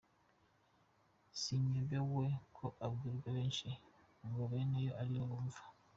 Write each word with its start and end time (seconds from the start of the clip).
Sinyobewe 1.39 2.23
ko 2.55 2.65
abwirwa 2.85 3.29
benshi 3.37 3.67
ngo 4.27 4.41
beneyo 4.51 4.91
aribo 5.01 5.25
bumva, 5.31 5.61